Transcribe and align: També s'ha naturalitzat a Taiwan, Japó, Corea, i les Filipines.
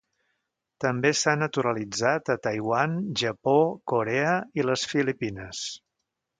També 0.85 1.11
s'ha 1.19 1.35
naturalitzat 1.41 2.33
a 2.35 2.37
Taiwan, 2.47 2.97
Japó, 3.25 3.55
Corea, 3.95 4.35
i 4.61 4.69
les 4.69 4.91
Filipines. 4.97 5.65